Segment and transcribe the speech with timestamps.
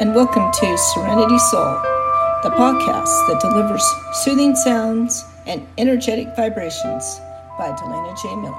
[0.00, 1.80] And welcome to Serenity Soul,
[2.42, 3.84] the podcast that delivers
[4.24, 7.20] soothing sounds and energetic vibrations
[7.56, 8.34] by Delana J.
[8.34, 8.58] Miller.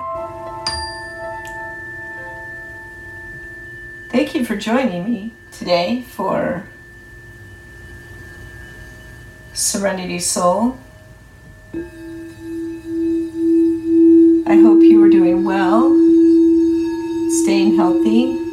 [4.12, 6.66] Thank you for joining me today for
[9.54, 10.78] Serenity Soul.
[14.48, 15.90] I hope you are doing well,
[17.44, 18.45] staying healthy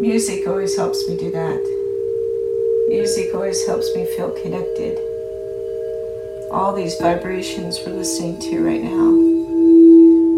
[0.00, 1.60] Music always helps me do that.
[2.88, 4.96] Music always helps me feel connected.
[6.50, 9.10] All these vibrations we're listening to right now,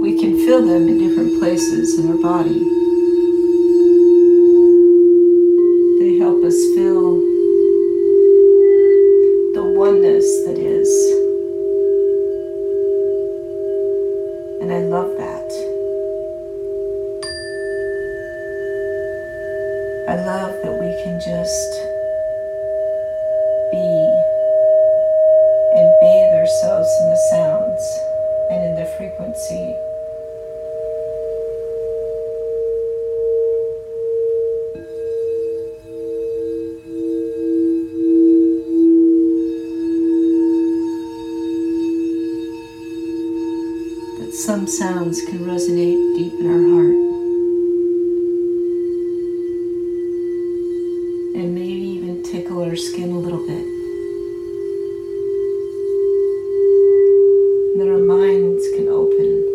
[0.03, 2.82] we can feel them in different places in our body.
[26.63, 27.99] Ourselves in the sounds
[28.51, 29.75] and in the frequency.
[44.19, 46.97] That some sounds can resonate deep in our heart.
[51.35, 53.72] And maybe even tickle our skin a little bit.
[58.43, 59.47] Can open.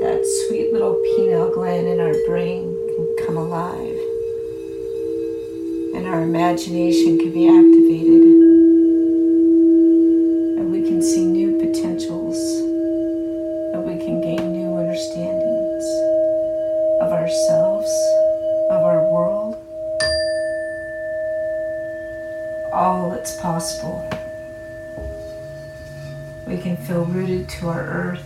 [0.00, 4.00] That sweet little pineal gland in our brain can come alive.
[5.94, 8.22] And our imagination can be activated.
[10.58, 12.36] And we can see new potentials,
[13.74, 15.84] and we can gain new understandings
[17.00, 17.90] of ourselves,
[18.70, 19.56] of our world.
[22.72, 24.13] All that's possible.
[26.54, 28.24] We can feel rooted to our earth.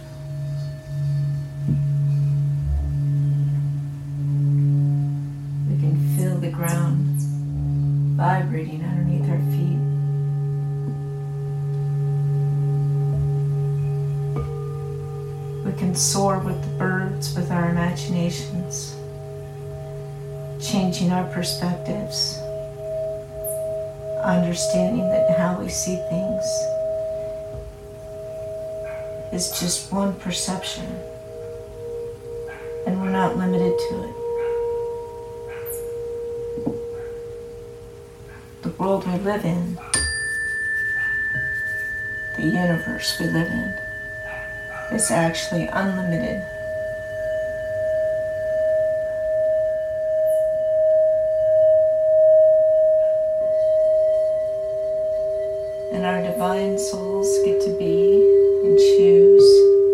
[5.66, 7.22] We can feel the ground
[8.18, 9.78] vibrating underneath our feet.
[15.64, 18.94] We can soar with the birds with our imaginations,
[20.60, 22.38] changing our perspectives
[24.22, 26.44] understanding that how we see things
[29.32, 30.86] is just one perception,
[32.86, 34.14] and we're not limited to it.
[38.62, 39.74] The world we live in,
[42.36, 43.74] the universe we live in,
[44.92, 46.42] is actually unlimited.
[55.90, 59.87] and our divine souls get to be and choose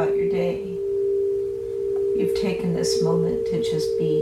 [0.00, 0.62] throughout your day,
[2.16, 4.20] you've taken this moment to just be,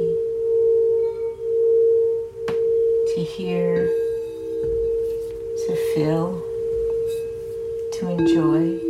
[3.15, 3.87] to hear,
[5.67, 6.43] to feel,
[7.93, 8.88] to enjoy.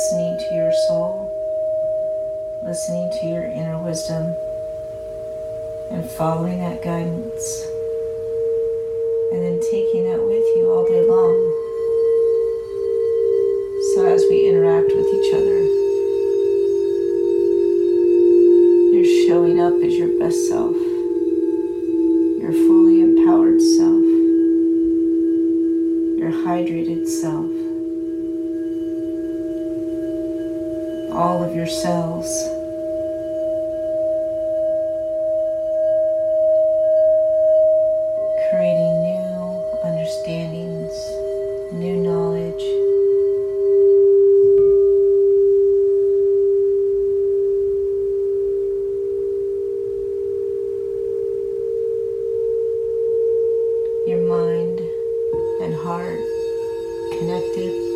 [0.00, 1.28] listening to your soul,
[2.64, 4.34] listening to your inner wisdom,
[5.90, 7.66] and following that guidance,
[9.30, 11.36] and then taking that with you all day long.
[13.92, 15.60] So as we interact with each other,
[18.96, 20.76] you're showing up as your best self,
[22.40, 24.02] your fully empowered self,
[26.16, 27.59] your hydrated self.
[31.20, 32.48] All of your cells.
[38.48, 40.94] Creating new understandings,
[41.72, 42.64] new knowledge.
[54.08, 54.80] Your mind
[55.60, 56.18] and heart
[57.12, 57.89] connected.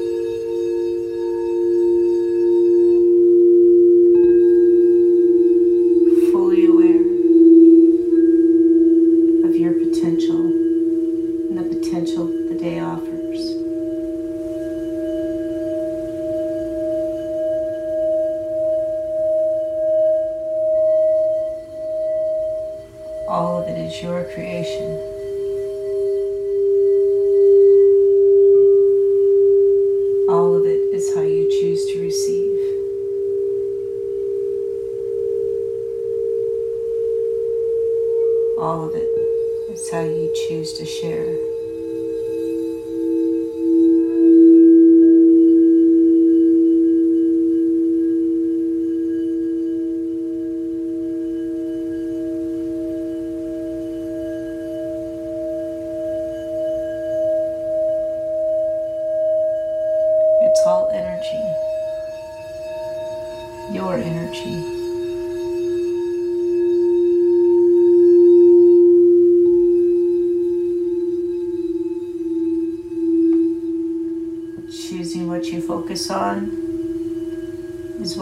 [12.65, 13.41] Day offers.
[23.29, 24.89] All of it is your creation.
[30.31, 32.59] All of it is how you choose to receive.
[38.59, 39.11] All of it
[39.71, 41.54] is how you choose to share.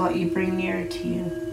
[0.02, 1.51] What you bring nearer to you.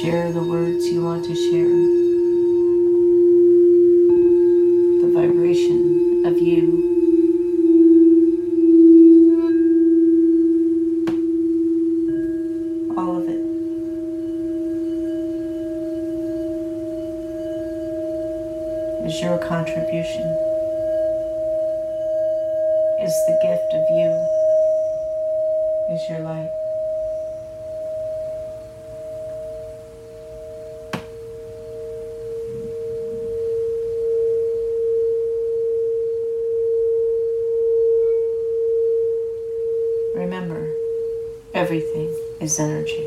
[0.00, 1.76] Share the words you want to share.
[5.02, 6.64] The vibration of you.
[12.96, 13.44] All of it.
[19.06, 20.24] Is your contribution.
[23.02, 24.10] Is the gift of you.
[25.94, 26.59] Is your light.
[41.60, 42.08] Everything
[42.40, 43.06] is energy.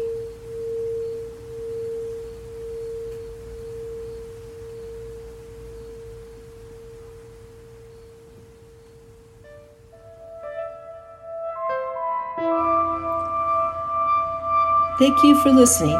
[14.99, 15.97] Thank you for listening,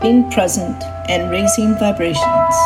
[0.00, 2.56] being present, and raising vibrations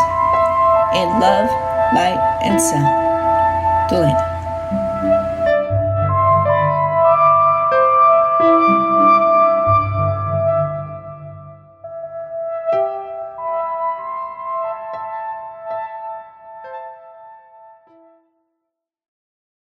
[0.94, 1.50] in love,
[1.92, 3.90] light, and sound.
[3.90, 4.37] Delana.